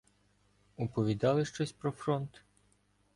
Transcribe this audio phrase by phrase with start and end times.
[0.77, 2.43] —Оповідали щось про фронт?